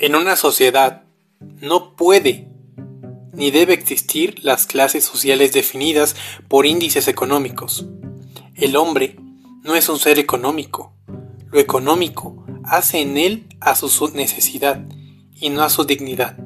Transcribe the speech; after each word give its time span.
En 0.00 0.14
una 0.14 0.36
sociedad 0.36 1.02
no 1.60 1.96
puede 1.96 2.46
ni 3.32 3.50
debe 3.50 3.74
existir 3.74 4.36
las 4.44 4.68
clases 4.68 5.02
sociales 5.02 5.52
definidas 5.52 6.14
por 6.46 6.66
índices 6.66 7.08
económicos. 7.08 7.84
El 8.54 8.76
hombre 8.76 9.16
no 9.64 9.74
es 9.74 9.88
un 9.88 9.98
ser 9.98 10.20
económico. 10.20 10.92
Lo 11.50 11.58
económico 11.58 12.46
hace 12.62 13.00
en 13.00 13.18
él 13.18 13.48
a 13.60 13.74
su 13.74 14.12
necesidad 14.14 14.86
y 15.34 15.50
no 15.50 15.64
a 15.64 15.68
su 15.68 15.82
dignidad. 15.82 16.38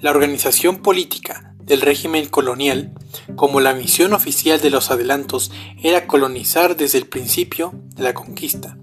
La 0.00 0.12
organización 0.12 0.76
política 0.76 1.56
del 1.58 1.80
régimen 1.80 2.26
colonial, 2.26 2.92
como 3.34 3.60
la 3.60 3.74
misión 3.74 4.12
oficial 4.12 4.60
de 4.60 4.70
los 4.70 4.92
adelantos, 4.92 5.50
era 5.82 6.06
colonizar 6.06 6.76
desde 6.76 6.98
el 6.98 7.06
principio 7.06 7.74
de 7.96 8.04
la 8.04 8.14
conquista. 8.14 8.76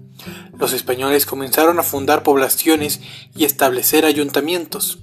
Los 0.58 0.72
españoles 0.72 1.26
comenzaron 1.26 1.78
a 1.78 1.82
fundar 1.82 2.22
poblaciones 2.22 3.00
y 3.36 3.44
establecer 3.44 4.04
ayuntamientos 4.04 4.98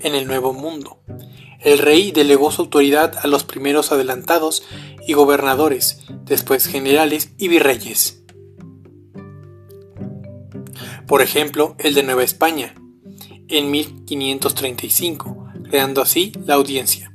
en 0.00 0.14
el 0.14 0.26
Nuevo 0.26 0.52
Mundo. 0.52 0.98
El 1.60 1.78
rey 1.78 2.12
delegó 2.12 2.50
su 2.50 2.62
autoridad 2.62 3.14
a 3.22 3.26
los 3.26 3.44
primeros 3.44 3.90
adelantados 3.90 4.64
y 5.06 5.14
gobernadores, 5.14 6.00
después 6.24 6.66
generales 6.66 7.32
y 7.38 7.48
virreyes. 7.48 8.22
Por 11.06 11.22
ejemplo, 11.22 11.74
el 11.78 11.94
de 11.94 12.02
Nueva 12.02 12.22
España, 12.22 12.74
en 13.48 13.70
1535, 13.70 15.48
creando 15.68 16.02
así 16.02 16.32
la 16.46 16.54
audiencia. 16.54 17.14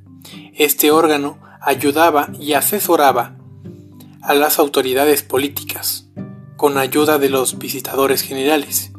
Este 0.56 0.92
órgano 0.92 1.40
ayudaba 1.62 2.30
y 2.40 2.54
asesoraba 2.54 3.38
a 4.22 4.34
las 4.34 4.59
autoridades 4.59 5.24
políticas, 5.24 6.09
con 6.60 6.78
ayuda 6.78 7.20
de 7.20 7.30
los 7.30 7.58
visitadores 7.58 8.22
generales, 8.22 8.92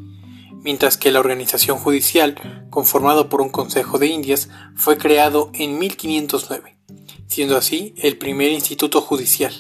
mientras 0.63 0.97
que 0.97 1.13
la 1.13 1.21
organización 1.21 1.77
judicial, 1.77 2.67
conformado 2.71 3.29
por 3.29 3.43
un 3.43 3.51
Consejo 3.51 3.99
de 3.99 4.07
Indias, 4.07 4.49
fue 4.77 4.97
creado 4.97 5.51
en 5.53 5.79
1509, 5.79 6.79
siendo 7.27 7.59
así 7.59 7.95
el 7.99 8.17
primer 8.17 8.51
instituto 8.51 9.03
judicial. 9.03 9.53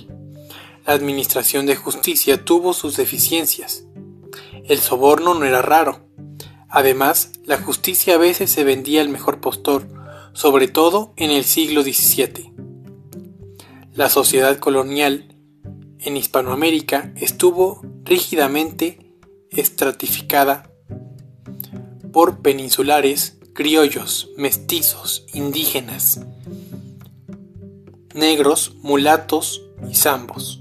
La 0.86 0.94
administración 0.94 1.66
de 1.66 1.76
justicia 1.76 2.42
tuvo 2.42 2.72
sus 2.72 2.96
deficiencias. 2.96 3.84
El 4.64 4.78
soborno 4.78 5.34
no 5.34 5.44
era 5.44 5.60
raro. 5.60 6.08
Además, 6.70 7.32
la 7.44 7.58
justicia 7.58 8.14
a 8.14 8.18
veces 8.18 8.50
se 8.50 8.64
vendía 8.64 9.02
al 9.02 9.10
mejor 9.10 9.42
postor, 9.42 9.86
sobre 10.32 10.68
todo 10.68 11.12
en 11.16 11.30
el 11.32 11.44
siglo 11.44 11.82
XVII. 11.82 12.54
La 13.92 14.08
sociedad 14.08 14.58
colonial 14.58 15.29
en 16.02 16.16
Hispanoamérica 16.16 17.12
estuvo 17.16 17.82
rígidamente 18.04 19.16
estratificada 19.50 20.70
por 22.12 22.40
peninsulares, 22.40 23.38
criollos, 23.54 24.30
mestizos, 24.36 25.26
indígenas, 25.34 26.20
negros, 28.14 28.74
mulatos 28.82 29.62
y 29.88 29.94
zambos. 29.94 30.60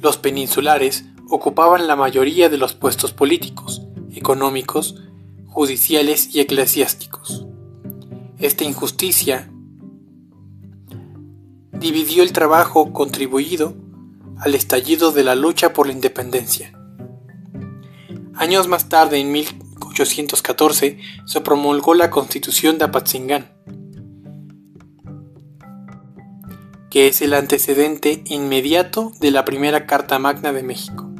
Los 0.00 0.16
peninsulares 0.16 1.04
ocupaban 1.28 1.86
la 1.86 1.96
mayoría 1.96 2.48
de 2.48 2.58
los 2.58 2.74
puestos 2.74 3.12
políticos, 3.12 3.82
económicos, 4.12 4.96
judiciales 5.46 6.34
y 6.34 6.40
eclesiásticos. 6.40 7.46
Esta 8.38 8.64
injusticia 8.64 9.50
dividió 11.72 12.22
el 12.22 12.32
trabajo 12.32 12.92
contribuido 12.92 13.74
al 14.40 14.54
estallido 14.54 15.12
de 15.12 15.24
la 15.24 15.34
lucha 15.34 15.72
por 15.72 15.86
la 15.86 15.92
independencia. 15.92 16.72
Años 18.34 18.68
más 18.68 18.88
tarde, 18.88 19.18
en 19.18 19.30
1814 19.32 20.98
se 21.26 21.40
promulgó 21.42 21.94
la 21.94 22.10
Constitución 22.10 22.78
de 22.78 22.86
Apatzingán, 22.86 23.52
que 26.90 27.06
es 27.06 27.20
el 27.22 27.34
antecedente 27.34 28.22
inmediato 28.26 29.12
de 29.20 29.30
la 29.30 29.44
primera 29.44 29.86
Carta 29.86 30.18
Magna 30.18 30.52
de 30.52 30.62
México. 30.62 31.10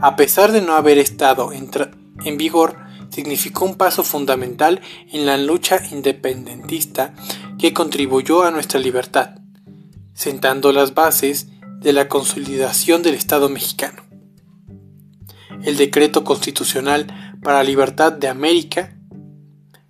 A 0.00 0.16
pesar 0.16 0.52
de 0.52 0.62
no 0.62 0.74
haber 0.74 0.98
estado 0.98 1.50
en 1.52 2.38
vigor, 2.38 2.76
significó 3.10 3.64
un 3.64 3.74
paso 3.74 4.04
fundamental 4.04 4.80
en 5.10 5.26
la 5.26 5.36
lucha 5.36 5.80
independentista 5.90 7.14
que 7.58 7.74
contribuyó 7.74 8.42
a 8.42 8.50
nuestra 8.50 8.80
libertad, 8.80 9.36
sentando 10.14 10.72
las 10.72 10.94
bases 10.94 11.48
de 11.82 11.92
la 11.92 12.08
consolidación 12.08 13.02
del 13.02 13.14
Estado 13.14 13.48
mexicano. 13.48 14.02
El 15.64 15.76
decreto 15.76 16.24
constitucional 16.24 17.38
para 17.42 17.58
la 17.58 17.64
Libertad 17.64 18.12
de 18.12 18.28
América 18.28 18.96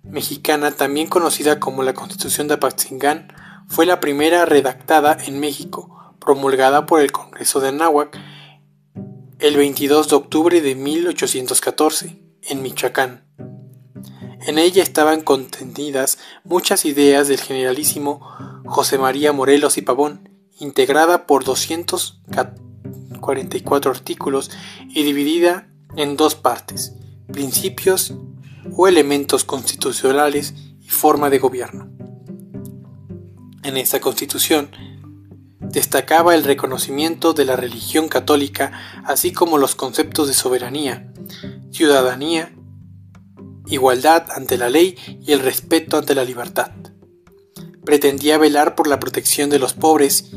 Mexicana, 0.03 0.71
también 0.71 1.07
conocida 1.07 1.59
como 1.59 1.81
la 1.81 1.93
Constitución 1.93 2.47
de 2.47 2.55
Apatzingán, 2.55 3.33
fue 3.67 3.85
la 3.85 3.99
primera 3.99 4.45
redactada 4.45 5.17
en 5.25 5.39
México, 5.39 6.15
promulgada 6.19 6.85
por 6.85 7.01
el 7.01 7.11
Congreso 7.11 7.59
de 7.59 7.69
Anáhuac 7.69 8.19
el 9.39 9.57
22 9.57 10.09
de 10.09 10.15
octubre 10.15 10.61
de 10.61 10.75
1814, 10.75 12.17
en 12.43 12.61
Michoacán. 12.61 13.25
En 14.45 14.57
ella 14.57 14.83
estaban 14.83 15.21
contenidas 15.21 16.17
muchas 16.43 16.85
ideas 16.85 17.27
del 17.27 17.41
generalísimo 17.41 18.21
José 18.65 18.97
María 18.97 19.33
Morelos 19.33 19.77
y 19.77 19.81
Pavón, 19.81 20.32
integrada 20.63 21.27
por 21.27 21.43
244 21.43 23.91
artículos 23.91 24.49
y 24.89 25.03
dividida 25.03 25.67
en 25.95 26.17
dos 26.17 26.35
partes, 26.35 26.93
principios 27.31 28.13
o 28.75 28.87
elementos 28.87 29.43
constitucionales 29.43 30.53
y 30.81 30.89
forma 30.89 31.29
de 31.29 31.39
gobierno. 31.39 31.89
En 33.63 33.77
esta 33.77 33.99
constitución 33.99 34.71
destacaba 35.59 36.35
el 36.35 36.43
reconocimiento 36.43 37.33
de 37.33 37.45
la 37.45 37.55
religión 37.55 38.07
católica, 38.07 39.01
así 39.05 39.31
como 39.31 39.57
los 39.57 39.75
conceptos 39.75 40.27
de 40.27 40.33
soberanía, 40.33 41.11
ciudadanía, 41.71 42.53
igualdad 43.67 44.25
ante 44.35 44.57
la 44.57 44.69
ley 44.69 44.97
y 45.21 45.31
el 45.31 45.39
respeto 45.39 45.97
ante 45.97 46.15
la 46.15 46.25
libertad. 46.25 46.71
Pretendía 47.85 48.37
velar 48.37 48.75
por 48.75 48.87
la 48.87 48.99
protección 48.99 49.49
de 49.49 49.59
los 49.59 49.73
pobres 49.73 50.31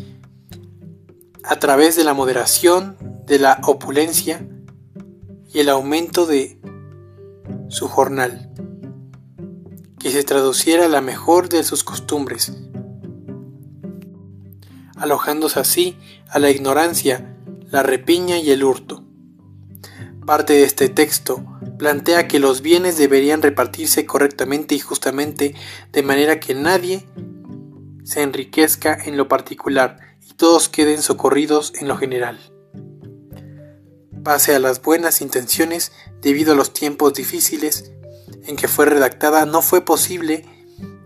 a 1.47 1.57
través 1.61 1.95
de 1.95 2.03
la 2.03 2.13
moderación 2.13 2.97
de 3.25 3.39
la 3.39 3.61
opulencia 3.65 4.47
y 5.53 5.61
el 5.61 5.69
aumento 5.69 6.27
de 6.27 6.61
su 7.69 7.87
jornal, 7.87 8.53
que 9.99 10.11
se 10.11 10.25
traduciera 10.25 10.89
la 10.89 11.01
mejor 11.01 11.49
de 11.49 11.63
sus 11.63 11.85
costumbres, 11.85 12.53
alojándose 14.97 15.61
así 15.61 15.97
a 16.29 16.41
la 16.41 16.51
ignorancia, 16.51 17.37
la 17.71 17.85
repiña 17.85 18.39
y 18.39 18.51
el 18.51 18.65
hurto. 18.65 19.05
Parte 20.27 20.55
de 20.55 20.65
este 20.65 20.89
texto 20.89 21.45
plantea 21.79 22.27
que 22.27 22.41
los 22.41 22.61
bienes 22.61 22.99
deberían 22.99 23.43
repartirse 23.43 24.05
correctamente 24.05 24.75
y 24.75 24.81
justamente 24.81 25.55
de 25.93 26.03
manera 26.03 26.41
que 26.41 26.55
nadie 26.55 27.07
se 28.03 28.23
enriquezca 28.23 28.97
en 29.05 29.17
lo 29.17 29.29
particular 29.29 30.06
todos 30.37 30.69
queden 30.69 31.03
socorridos 31.03 31.73
en 31.81 31.89
lo 31.89 31.97
general. 31.97 32.39
Pase 34.23 34.55
a 34.55 34.59
las 34.59 34.83
buenas 34.83 35.21
intenciones, 35.21 35.93
debido 36.21 36.53
a 36.53 36.57
los 36.57 36.73
tiempos 36.73 37.15
difíciles 37.15 37.93
en 38.47 38.57
que 38.57 38.69
fue 38.69 38.87
redactada, 38.87 39.47
no 39.47 39.63
fue 39.63 39.85
posible 39.85 40.45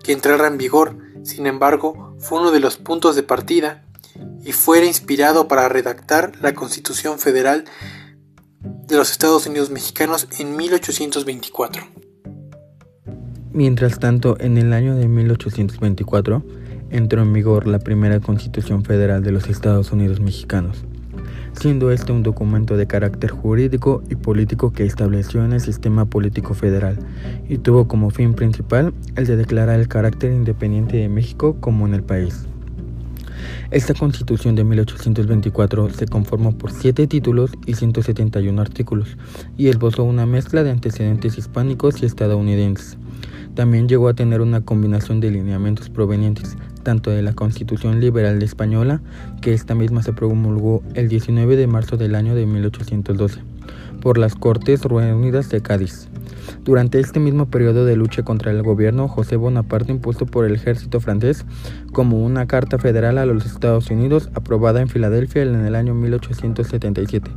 que 0.03 0.13
entrara 0.13 0.47
en 0.47 0.59
vigor, 0.59 0.97
sin 1.23 1.47
embargo, 1.47 2.17
fue 2.19 2.41
uno 2.41 2.51
de 2.51 2.61
los 2.61 2.77
puntos 2.77 3.17
de 3.17 3.23
partida 3.23 3.85
y 4.45 4.53
fuera 4.53 4.87
inspirado 4.87 5.49
para 5.49 5.69
redactar 5.69 6.33
la 6.41 6.55
Constitución 6.55 7.19
Federal 7.19 7.65
de 8.61 8.97
los 8.97 9.11
Estados 9.11 9.47
Unidos 9.47 9.71
Mexicanos 9.71 10.29
en 10.39 10.57
1824. 10.57 11.83
Mientras 13.53 13.99
tanto, 13.99 14.39
en 14.41 14.59
el 14.59 14.73
año 14.73 14.97
de 14.97 15.09
1824 15.09 16.45
entró 16.91 17.23
en 17.23 17.33
vigor 17.33 17.67
la 17.67 17.79
primera 17.79 18.21
Constitución 18.21 18.85
Federal 18.85 19.23
de 19.23 19.33
los 19.33 19.49
Estados 19.49 19.93
Unidos 19.93 20.21
Mexicanos 20.21 20.85
siendo 21.53 21.91
este 21.91 22.13
un 22.13 22.23
documento 22.23 22.77
de 22.77 22.87
carácter 22.87 23.31
jurídico 23.31 24.03
y 24.09 24.15
político 24.15 24.73
que 24.73 24.85
estableció 24.85 25.45
en 25.45 25.53
el 25.53 25.61
sistema 25.61 26.05
político 26.05 26.55
federal 26.55 26.99
y 27.49 27.59
tuvo 27.59 27.89
como 27.89 28.11
fin 28.11 28.35
principal 28.35 28.95
el 29.17 29.27
de 29.27 29.37
declarar 29.37 29.81
el 29.81 29.89
carácter 29.89 30.33
independiente 30.33 30.97
de 30.97 31.09
México 31.09 31.57
como 31.61 31.87
en 31.87 31.95
el 31.95 32.03
país. 32.03 32.47
Esta 33.71 33.95
constitución 33.95 34.55
de 34.55 34.65
1824 34.65 35.91
se 35.91 36.07
conformó 36.07 36.57
por 36.57 36.73
siete 36.73 37.07
títulos 37.07 37.53
y 37.67 37.75
171 37.75 38.61
artículos 38.61 39.17
y 39.57 39.69
esbozó 39.69 40.05
una 40.05 40.27
mezcla 40.27 40.63
de 40.65 40.71
antecedentes 40.71 41.39
hispánicos 41.39 42.03
y 42.03 42.07
estadounidenses. 42.07 42.99
También 43.55 43.89
llegó 43.89 44.09
a 44.09 44.15
tener 44.15 44.41
una 44.41 44.61
combinación 44.61 45.21
de 45.21 45.31
lineamientos 45.31 45.89
provenientes 45.89 46.57
tanto 46.81 47.11
de 47.11 47.23
la 47.23 47.33
Constitución 47.33 48.01
Liberal 48.01 48.43
Española, 48.43 49.01
que 49.41 49.53
esta 49.53 49.75
misma 49.75 50.03
se 50.03 50.13
promulgó 50.13 50.83
el 50.95 51.09
19 51.09 51.57
de 51.57 51.67
marzo 51.67 51.97
del 51.97 52.15
año 52.15 52.35
de 52.35 52.47
1812 52.47 53.41
por 54.01 54.19
las 54.19 54.35
Cortes 54.35 54.83
Reunidas 54.85 55.51
de 55.51 55.61
Cádiz, 55.61 56.09
Durante 56.65 57.01
este 57.01 57.21
mismo 57.21 57.47
periodo 57.47 57.85
de 57.85 57.97
lucha 57.97 58.23
contra 58.23 58.51
el 58.51 58.63
gobierno, 58.63 59.09
José 59.09 59.37
Bonaparte 59.37 59.93
impuso 59.93 60.27
por 60.27 60.45
el 60.45 60.55
ejército 60.55 61.01
francés 61.01 61.45
como 61.93 62.25
una 62.25 62.47
carta 62.47 62.79
federal 62.79 63.19
a 63.19 63.27
los 63.27 63.47
Estados 63.47 63.91
Unidos 63.91 64.31
aprobada 64.35 64.81
en 64.81 64.89
Filadelfia 64.89 65.43
en 65.43 65.55
el 65.55 65.75
año 65.75 65.95
1877. 65.95 67.31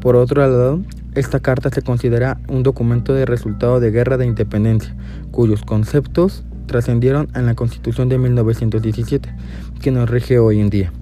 Por 0.00 0.16
otro 0.16 0.40
lado, 0.40 0.80
esta 1.14 1.40
carta 1.40 1.70
se 1.70 1.82
considera 1.82 2.38
un 2.48 2.62
documento 2.62 3.14
de 3.14 3.26
resultado 3.26 3.80
de 3.80 3.90
guerra 3.90 4.16
de 4.16 4.26
independencia, 4.26 4.94
cuyos 5.30 5.62
conceptos 5.62 6.44
trascendieron 6.66 7.28
en 7.34 7.46
la 7.46 7.54
Constitución 7.54 8.08
de 8.08 8.18
1917, 8.18 9.34
que 9.80 9.90
nos 9.90 10.10
rige 10.10 10.38
hoy 10.38 10.60
en 10.60 10.70
día. 10.70 10.92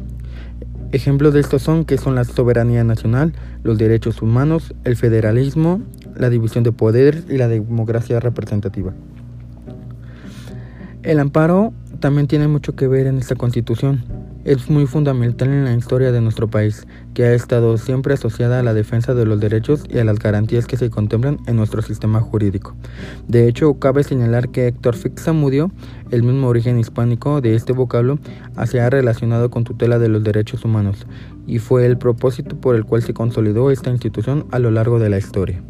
Ejemplos 0.93 1.34
de 1.34 1.40
estos 1.40 1.62
son 1.62 1.84
que 1.84 1.99
son 1.99 2.14
la 2.14 2.22
soberanía 2.22 2.84
nacional, 2.84 3.32
los 3.64 3.78
derechos 3.78 4.22
humanos, 4.22 4.75
el 4.84 4.94
federalismo, 4.96 5.82
la 6.14 6.31
división 6.31 6.62
de 6.62 6.70
poderes 6.70 7.25
y 7.28 7.37
la 7.37 7.49
democracia 7.49 8.20
representativa. 8.20 8.93
El 11.02 11.19
amparo 11.19 11.72
también 11.99 12.28
tiene 12.28 12.49
mucho 12.49 12.76
que 12.76 12.87
ver 12.87 13.06
en 13.06 13.19
esta 13.19 13.34
constitución. 13.34 14.05
Es 14.44 14.69
muy 14.69 14.87
fundamental 14.87 15.49
en 15.49 15.64
la 15.64 15.73
historia 15.73 16.12
de 16.12 16.20
nuestro 16.20 16.49
país, 16.50 16.87
que 17.14 17.25
ha 17.25 17.32
estado 17.32 17.79
siempre 17.79 18.12
asociada 18.12 18.61
a 18.61 18.62
la 18.62 18.75
defensa 18.75 19.14
de 19.14 19.25
los 19.25 19.41
derechos 19.41 19.85
y 19.88 19.99
a 19.99 20.05
las 20.05 20.19
garantías 20.19 20.67
que 20.67 20.76
se 20.76 20.91
contemplan 20.91 21.38
en 21.46 21.56
nuestro 21.56 21.81
sistema 21.81 22.20
jurídico. 22.20 22.76
De 23.26 23.49
hecho, 23.49 23.79
cabe 23.79 24.05
señalar 24.05 24.50
que 24.50 24.67
Héctor 24.67 24.96
Fixamudio, 24.96 25.70
el 26.11 26.25
mismo 26.25 26.46
origen 26.49 26.79
hispánico 26.79 27.41
de 27.41 27.55
este 27.55 27.73
vocablo, 27.73 28.19
se 28.67 28.82
ha 28.82 28.91
relacionado 28.91 29.49
con 29.49 29.64
tutela 29.64 29.99
de 29.99 30.11
los 30.11 30.23
derechos 30.23 30.62
humanos, 30.67 31.06
y 31.47 31.58
fue 31.58 31.87
el 31.87 31.97
propósito 31.97 32.61
por 32.61 32.76
el 32.76 32.85
cual 32.85 33.02
se 33.02 33.14
consolidó 33.14 33.70
esta 33.70 33.88
institución 33.88 34.47
a 34.50 34.58
lo 34.58 34.70
largo 34.70 34.99
de 34.99 35.08
la 35.08 35.17
historia. 35.17 35.62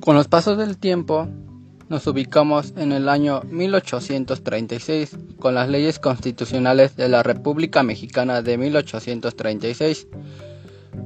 Con 0.00 0.16
los 0.16 0.28
pasos 0.28 0.58
del 0.58 0.76
tiempo, 0.76 1.28
nos 1.88 2.06
ubicamos 2.06 2.74
en 2.76 2.92
el 2.92 3.08
año 3.08 3.42
1836 3.50 5.16
con 5.42 5.56
las 5.56 5.68
leyes 5.68 5.98
constitucionales 5.98 6.94
de 6.94 7.08
la 7.08 7.24
República 7.24 7.82
Mexicana 7.82 8.42
de 8.42 8.56
1836. 8.56 10.06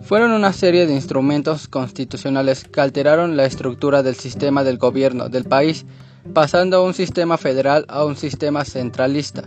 Fueron 0.03 0.33
una 0.33 0.53
serie 0.53 0.87
de 0.87 0.93
instrumentos 0.93 1.69
constitucionales 1.69 2.65
que 2.65 2.83
alteraron 2.83 3.39
la 3.39 3.47
estructura 3.47 4.03
del 4.03 4.15
sistema 4.15 4.63
del 4.63 4.77
gobierno 4.77 5.31
del 5.31 5.45
país, 5.45 5.87
pasando 6.35 6.83
de 6.83 6.87
un 6.87 6.93
sistema 6.93 7.39
federal 7.39 7.87
a 7.89 8.05
un 8.05 8.15
sistema 8.15 8.67
centralista. 8.67 9.45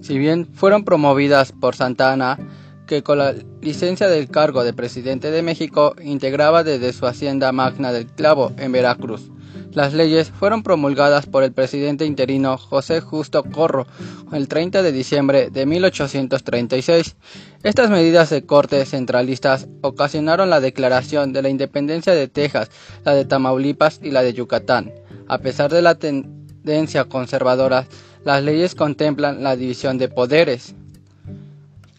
Si 0.00 0.16
bien 0.16 0.48
fueron 0.54 0.82
promovidas 0.84 1.52
por 1.52 1.76
Santa 1.76 2.10
Ana, 2.10 2.38
que 2.86 3.02
con 3.02 3.18
la 3.18 3.34
licencia 3.60 4.08
del 4.08 4.30
cargo 4.30 4.64
de 4.64 4.72
presidente 4.72 5.30
de 5.30 5.42
México 5.42 5.94
integraba 6.02 6.64
desde 6.64 6.94
su 6.94 7.04
hacienda 7.06 7.52
magna 7.52 7.92
del 7.92 8.06
Clavo 8.06 8.50
en 8.56 8.72
Veracruz. 8.72 9.30
Las 9.74 9.94
leyes 9.94 10.30
fueron 10.30 10.62
promulgadas 10.62 11.24
por 11.24 11.44
el 11.44 11.52
presidente 11.52 12.04
interino 12.04 12.58
José 12.58 13.00
Justo 13.00 13.42
Corro 13.42 13.86
el 14.30 14.46
30 14.46 14.82
de 14.82 14.92
diciembre 14.92 15.48
de 15.50 15.64
1836. 15.64 17.16
Estas 17.62 17.88
medidas 17.88 18.28
de 18.28 18.44
corte 18.44 18.84
centralistas 18.84 19.68
ocasionaron 19.80 20.50
la 20.50 20.60
declaración 20.60 21.32
de 21.32 21.40
la 21.40 21.48
independencia 21.48 22.14
de 22.14 22.28
Texas, 22.28 22.70
la 23.04 23.14
de 23.14 23.24
Tamaulipas 23.24 23.98
y 24.02 24.10
la 24.10 24.22
de 24.22 24.34
Yucatán. 24.34 24.92
A 25.26 25.38
pesar 25.38 25.72
de 25.72 25.80
la 25.80 25.94
tendencia 25.94 27.04
conservadora, 27.04 27.86
las 28.24 28.42
leyes 28.42 28.74
contemplan 28.74 29.42
la 29.42 29.56
división 29.56 29.96
de 29.96 30.08
poderes. 30.08 30.74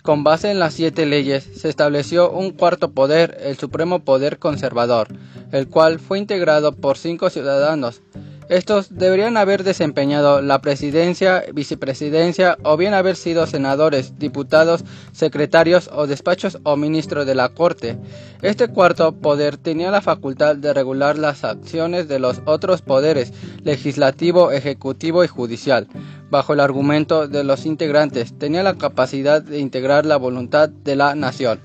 Con 0.03 0.25
base 0.25 0.51
en 0.51 0.59
las 0.59 0.73
siete 0.73 1.05
leyes, 1.05 1.45
se 1.55 1.69
estableció 1.69 2.29
un 2.29 2.51
cuarto 2.51 2.91
poder, 2.91 3.37
el 3.39 3.55
Supremo 3.57 4.03
Poder 4.03 4.37
Conservador, 4.37 5.07
el 5.53 5.69
cual 5.69 5.97
fue 5.97 6.19
integrado 6.19 6.73
por 6.73 6.97
cinco 6.97 7.29
ciudadanos. 7.29 8.01
Estos 8.49 8.95
deberían 8.95 9.37
haber 9.37 9.63
desempeñado 9.63 10.41
la 10.41 10.59
presidencia, 10.61 11.43
vicepresidencia 11.53 12.57
o 12.63 12.77
bien 12.77 12.93
haber 12.93 13.15
sido 13.15 13.47
senadores, 13.47 14.17
diputados, 14.19 14.83
secretarios 15.11 15.89
o 15.93 16.07
despachos 16.07 16.59
o 16.63 16.75
ministros 16.75 17.25
de 17.25 17.35
la 17.35 17.49
Corte. 17.49 17.97
Este 18.41 18.67
cuarto 18.67 19.13
poder 19.13 19.57
tenía 19.57 19.91
la 19.91 20.01
facultad 20.01 20.55
de 20.55 20.73
regular 20.73 21.17
las 21.17 21.43
acciones 21.43 22.07
de 22.07 22.19
los 22.19 22.41
otros 22.45 22.81
poderes, 22.81 23.33
legislativo, 23.63 24.51
ejecutivo 24.51 25.23
y 25.23 25.27
judicial 25.27 25.87
bajo 26.33 26.53
el 26.53 26.61
argumento 26.61 27.27
de 27.27 27.43
los 27.43 27.63
integrantes, 27.67 28.35
tenía 28.39 28.63
la 28.63 28.73
capacidad 28.73 29.39
de 29.39 29.59
integrar 29.59 30.03
la 30.03 30.17
voluntad 30.17 30.67
de 30.67 30.95
la 30.95 31.13
nación. 31.13 31.59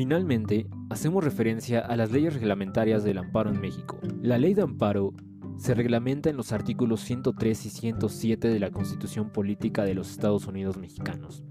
Finalmente, 0.00 0.66
hacemos 0.88 1.22
referencia 1.22 1.80
a 1.80 1.94
las 1.94 2.10
leyes 2.10 2.32
reglamentarias 2.32 3.04
del 3.04 3.18
amparo 3.18 3.50
en 3.50 3.60
México. 3.60 3.98
La 4.22 4.38
ley 4.38 4.54
de 4.54 4.62
amparo 4.62 5.12
se 5.58 5.74
reglamenta 5.74 6.30
en 6.30 6.38
los 6.38 6.52
artículos 6.52 7.02
103 7.02 7.66
y 7.66 7.68
107 7.68 8.48
de 8.48 8.58
la 8.58 8.70
Constitución 8.70 9.28
Política 9.28 9.84
de 9.84 9.92
los 9.92 10.10
Estados 10.10 10.46
Unidos 10.46 10.78
Mexicanos. 10.78 11.44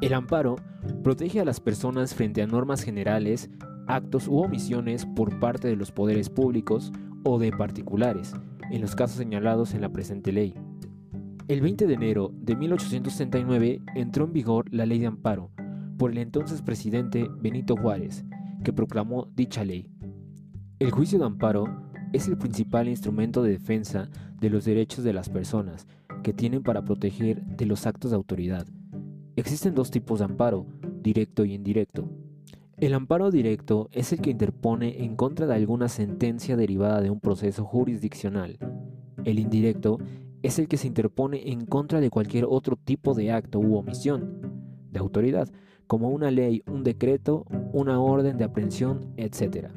El 0.00 0.12
amparo 0.12 0.56
protege 1.04 1.38
a 1.38 1.44
las 1.44 1.60
personas 1.60 2.16
frente 2.16 2.42
a 2.42 2.48
normas 2.48 2.82
generales, 2.82 3.48
actos 3.86 4.26
u 4.26 4.38
omisiones 4.38 5.06
por 5.06 5.38
parte 5.38 5.68
de 5.68 5.76
los 5.76 5.92
poderes 5.92 6.30
públicos 6.30 6.90
o 7.22 7.38
de 7.38 7.52
particulares, 7.52 8.34
en 8.72 8.80
los 8.80 8.96
casos 8.96 9.18
señalados 9.18 9.72
en 9.72 9.82
la 9.82 9.92
presente 9.92 10.32
ley. 10.32 10.52
El 11.46 11.60
20 11.60 11.86
de 11.86 11.94
enero 11.94 12.32
de 12.34 12.56
1869 12.56 13.82
entró 13.94 14.24
en 14.24 14.32
vigor 14.32 14.64
la 14.74 14.84
ley 14.84 14.98
de 14.98 15.06
amparo 15.06 15.52
por 15.98 16.10
el 16.10 16.18
entonces 16.18 16.62
presidente 16.62 17.28
Benito 17.40 17.76
Juárez, 17.76 18.24
que 18.64 18.72
proclamó 18.72 19.28
dicha 19.34 19.64
ley. 19.64 19.88
El 20.78 20.90
juicio 20.90 21.18
de 21.18 21.26
amparo 21.26 21.64
es 22.12 22.28
el 22.28 22.36
principal 22.36 22.88
instrumento 22.88 23.42
de 23.42 23.52
defensa 23.52 24.08
de 24.40 24.50
los 24.50 24.64
derechos 24.64 25.04
de 25.04 25.12
las 25.12 25.28
personas 25.28 25.86
que 26.22 26.32
tienen 26.32 26.62
para 26.62 26.84
proteger 26.84 27.42
de 27.42 27.66
los 27.66 27.86
actos 27.86 28.10
de 28.10 28.16
autoridad. 28.16 28.66
Existen 29.36 29.74
dos 29.74 29.90
tipos 29.90 30.18
de 30.18 30.26
amparo, 30.26 30.66
directo 31.02 31.44
y 31.44 31.54
indirecto. 31.54 32.08
El 32.76 32.94
amparo 32.94 33.30
directo 33.30 33.88
es 33.92 34.12
el 34.12 34.20
que 34.20 34.30
interpone 34.30 35.04
en 35.04 35.14
contra 35.14 35.46
de 35.46 35.54
alguna 35.54 35.88
sentencia 35.88 36.56
derivada 36.56 37.00
de 37.00 37.10
un 37.10 37.20
proceso 37.20 37.64
jurisdiccional. 37.64 38.58
El 39.24 39.38
indirecto 39.38 39.98
es 40.42 40.58
el 40.58 40.68
que 40.68 40.76
se 40.76 40.88
interpone 40.88 41.52
en 41.52 41.64
contra 41.66 42.00
de 42.00 42.10
cualquier 42.10 42.44
otro 42.48 42.76
tipo 42.76 43.14
de 43.14 43.30
acto 43.30 43.60
u 43.60 43.76
omisión 43.76 44.40
de 44.90 44.98
autoridad, 44.98 45.48
como 45.92 46.08
una 46.08 46.30
ley, 46.30 46.62
un 46.68 46.84
decreto, 46.84 47.44
una 47.74 48.00
orden 48.00 48.38
de 48.38 48.44
aprehensión, 48.44 49.12
etc. 49.18 49.68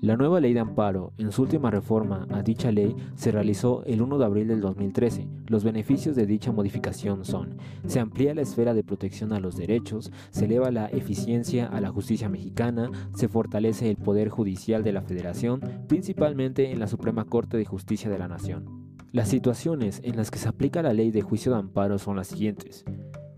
La 0.00 0.16
nueva 0.16 0.40
ley 0.40 0.54
de 0.54 0.60
amparo, 0.60 1.12
en 1.18 1.32
su 1.32 1.42
última 1.42 1.70
reforma 1.70 2.26
a 2.30 2.42
dicha 2.42 2.72
ley, 2.72 2.96
se 3.14 3.30
realizó 3.30 3.84
el 3.84 4.00
1 4.00 4.16
de 4.16 4.24
abril 4.24 4.48
del 4.48 4.62
2013. 4.62 5.28
Los 5.48 5.62
beneficios 5.62 6.16
de 6.16 6.24
dicha 6.24 6.50
modificación 6.50 7.26
son, 7.26 7.58
se 7.86 8.00
amplía 8.00 8.34
la 8.34 8.40
esfera 8.40 8.72
de 8.72 8.84
protección 8.84 9.34
a 9.34 9.38
los 9.38 9.54
derechos, 9.54 10.10
se 10.30 10.46
eleva 10.46 10.70
la 10.70 10.86
eficiencia 10.86 11.66
a 11.66 11.78
la 11.82 11.90
justicia 11.90 12.30
mexicana, 12.30 12.90
se 13.14 13.28
fortalece 13.28 13.90
el 13.90 13.98
poder 13.98 14.30
judicial 14.30 14.82
de 14.82 14.94
la 14.94 15.02
federación, 15.02 15.60
principalmente 15.88 16.72
en 16.72 16.78
la 16.78 16.86
Suprema 16.86 17.26
Corte 17.26 17.58
de 17.58 17.66
Justicia 17.66 18.08
de 18.08 18.18
la 18.18 18.28
Nación. 18.28 18.96
Las 19.12 19.28
situaciones 19.28 20.00
en 20.04 20.16
las 20.16 20.30
que 20.30 20.38
se 20.38 20.48
aplica 20.48 20.82
la 20.82 20.94
ley 20.94 21.10
de 21.10 21.20
juicio 21.20 21.52
de 21.52 21.58
amparo 21.58 21.98
son 21.98 22.16
las 22.16 22.28
siguientes 22.28 22.86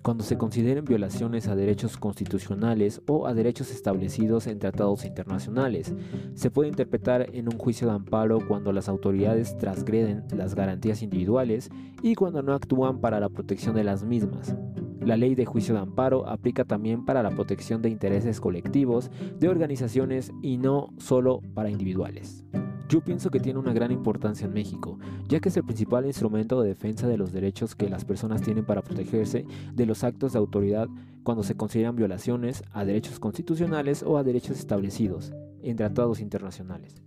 cuando 0.07 0.23
se 0.23 0.39
consideren 0.39 0.85
violaciones 0.85 1.49
a 1.49 1.57
derechos 1.57 1.97
constitucionales 1.97 3.03
o 3.09 3.27
a 3.27 3.35
derechos 3.35 3.73
establecidos 3.73 4.47
en 4.47 4.61
tratados 4.61 5.05
internacionales. 5.05 5.93
Se 6.35 6.49
puede 6.49 6.69
interpretar 6.69 7.27
en 7.35 7.53
un 7.53 7.59
juicio 7.59 7.89
de 7.89 7.95
amparo 7.95 8.39
cuando 8.47 8.71
las 8.71 8.89
autoridades 8.89 9.59
transgreden 9.59 10.23
las 10.31 10.55
garantías 10.55 11.03
individuales 11.03 11.71
y 12.05 12.15
cuando 12.15 12.41
no 12.41 12.55
actúan 12.55 13.01
para 13.01 13.19
la 13.19 13.31
protección 13.31 13.75
de 13.75 13.83
las 13.83 14.05
mismas. 14.05 14.55
La 15.01 15.17
ley 15.17 15.35
de 15.35 15.45
juicio 15.45 15.75
de 15.75 15.81
amparo 15.81 16.29
aplica 16.29 16.65
también 16.65 17.05
para 17.05 17.25
la 17.25 17.33
protección 17.33 17.83
de 17.83 17.91
intereses 17.91 18.41
colectivos, 18.41 19.11
de 19.41 19.49
organizaciones 19.49 20.31
y 20.41 20.59
no 20.59 20.95
solo 20.99 21.41
para 21.53 21.69
individuales. 21.69 22.45
Yo 22.89 23.01
pienso 23.01 23.31
que 23.31 23.41
tiene 23.41 23.59
una 23.59 23.73
gran 23.73 23.91
importancia 23.91 24.47
en 24.47 24.53
México, 24.53 24.99
ya 25.29 25.41
que 25.41 25.49
es 25.49 25.57
el 25.57 25.65
principal 25.65 26.07
instrumento 26.07 26.61
de 26.61 26.69
defensa 26.69 27.09
de 27.09 27.17
los 27.17 27.33
derechos 27.33 27.75
que 27.75 27.89
las 27.89 28.05
personas 28.05 28.43
tienen 28.43 28.65
para 28.65 28.83
protegerse 28.83 29.45
de 29.75 29.87
los 29.87 30.05
actos 30.05 30.33
de 30.33 30.39
autoridad 30.39 30.89
cuando 31.25 31.43
se 31.43 31.57
consideran 31.57 31.97
violaciones 31.97 32.63
a 32.73 32.85
derechos 32.85 33.19
constitucionales 33.19 34.05
o 34.05 34.19
a 34.19 34.23
derechos 34.23 34.59
establecidos 34.59 35.33
en 35.63 35.77
tratados 35.77 36.21
internacionales. 36.21 37.06